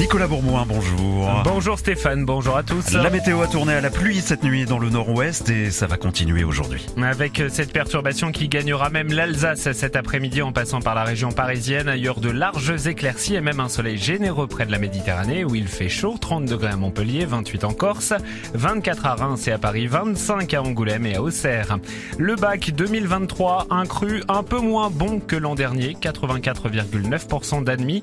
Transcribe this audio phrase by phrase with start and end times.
[0.00, 1.28] Nicolas Bourmoin, bonjour.
[1.44, 2.94] Bonjour Stéphane, bonjour à tous.
[2.94, 5.98] La météo a tourné à la pluie cette nuit dans le nord-ouest et ça va
[5.98, 6.86] continuer aujourd'hui.
[7.02, 11.86] Avec cette perturbation qui gagnera même l'Alsace cet après-midi en passant par la région parisienne,
[11.86, 15.68] ailleurs de larges éclaircies et même un soleil généreux près de la Méditerranée où il
[15.68, 18.14] fait chaud, 30 degrés à Montpellier, 28 en Corse,
[18.54, 21.76] 24 à Reims et à Paris, 25 à Angoulême et à Auxerre.
[22.16, 28.00] Le bac 2023, un cru un peu moins bon que l'an dernier, 84,9% d'admis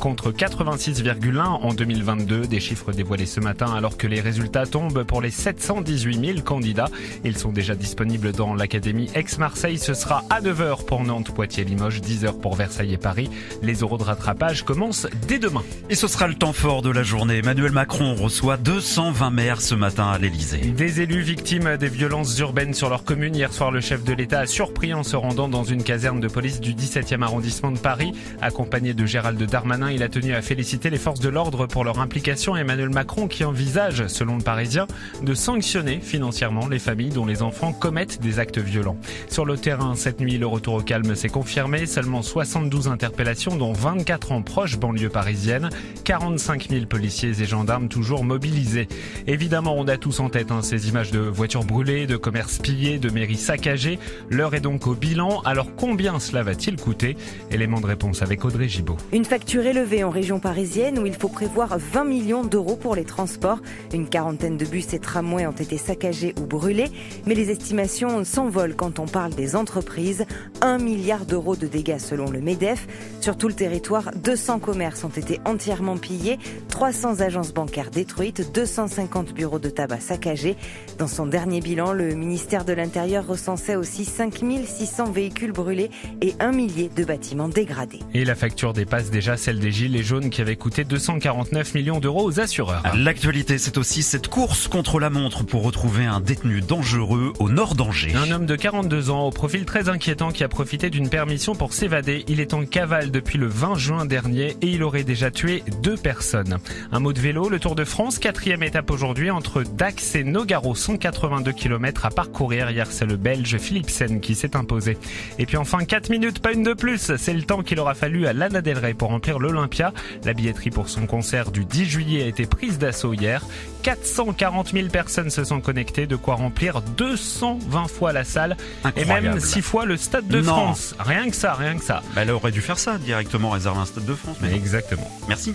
[0.00, 5.20] contre 86,1% en 2022, des chiffres dévoilés ce matin alors que les résultats tombent pour
[5.20, 6.88] les 718 000 candidats.
[7.24, 9.78] Ils sont déjà disponibles dans l'Académie Aix-Marseille.
[9.78, 13.28] Ce sera à 9h pour Nantes, Poitiers, Limoges, 10h pour Versailles et Paris.
[13.62, 15.62] Les euros de rattrapage commencent dès demain.
[15.90, 17.38] Et ce sera le temps fort de la journée.
[17.38, 20.58] Emmanuel Macron reçoit 220 maires ce matin à l'Elysée.
[20.58, 23.34] Des élus victimes des violences urbaines sur leur commune.
[23.34, 26.28] Hier soir, le chef de l'État a surpris en se rendant dans une caserne de
[26.28, 28.12] police du 17e arrondissement de Paris.
[28.40, 32.00] Accompagné de Gérald Darmanin, il a tenu à féliciter les forces de l'ordre pour leur
[32.00, 32.56] implication.
[32.56, 34.86] Emmanuel Macron qui envisage, selon le Parisien,
[35.22, 38.96] de sanctionner financièrement les familles dont les enfants commettent des actes violents.
[39.28, 41.86] Sur le terrain, cette nuit, le retour au calme s'est confirmé.
[41.86, 45.70] Seulement 72 interpellations, dont 24 en proche banlieue parisienne.
[46.04, 48.88] 45 000 policiers et gendarmes toujours mobilisés.
[49.26, 52.98] Évidemment, on a tous en tête hein, ces images de voitures brûlées, de commerces pillés,
[52.98, 53.98] de mairies saccagées.
[54.30, 55.40] L'heure est donc au bilan.
[55.44, 57.16] Alors combien cela va-t-il coûter?
[57.50, 58.96] Élément de réponse avec Audrey Gibaud.
[59.12, 63.04] Une facture élevée en région parisienne où il faut prévoir 20 millions d'euros pour les
[63.04, 63.60] transports.
[63.92, 66.90] Une quarantaine de bus et tramways ont été saccagés ou brûlés.
[67.26, 70.24] Mais les estimations s'envolent quand on parle des entreprises.
[70.60, 72.86] 1 milliard d'euros de dégâts selon le MEDEF.
[73.20, 76.38] Sur tout le territoire, 200 commerces ont été entièrement pillés,
[76.68, 80.56] 300 agences bancaires détruites, 250 bureaux de tabac saccagés.
[80.98, 85.90] Dans son dernier bilan, le ministère de l'Intérieur recensait aussi 5600 véhicules brûlés
[86.20, 88.00] et un millier de bâtiments dégradés.
[88.14, 92.24] Et la facture dépasse déjà celle des Gilets jaunes qui avait coûté 249 millions d'euros
[92.24, 92.82] aux assureurs.
[92.96, 97.74] L'actualité, c'est aussi cette course contre la montre pour retrouver un détenu dangereux au nord
[97.74, 98.14] d'Angers.
[98.14, 101.74] Un homme de 42 ans au profil très inquiétant qui a profité d'une permission pour
[101.74, 102.24] s'évader.
[102.28, 105.98] Il est en cavale depuis le 20 juin dernier et il aurait déjà tué deux
[105.98, 106.56] personnes.
[106.92, 110.74] Un mot de vélo, le Tour de France, quatrième étape aujourd'hui entre Dax et Nogaro,
[110.74, 112.70] 182 km à parcourir.
[112.70, 114.96] Hier, c'est le Belge Philipsen qui s'est imposé.
[115.38, 117.12] Et puis enfin, 4 minutes, pas une de plus.
[117.18, 119.92] C'est le temps qu'il aura fallu à Lana Del Rey pour remplir l'Olympia.
[120.24, 123.44] La billetterie pour son concert du 10 juillet a été prise d'assaut hier.
[123.82, 129.28] 440 000 personnes se sont connectées, de quoi remplir 220 fois la salle et Incroyable.
[129.28, 130.52] même 6 fois le Stade de Non.
[130.52, 130.94] France.
[130.98, 132.02] Rien que ça, rien que ça.
[132.14, 134.36] Bah, elle aurait dû faire ça directement, réserver un stade de France.
[134.40, 134.54] Mais.
[134.54, 135.08] Exactement.
[135.28, 135.54] Merci.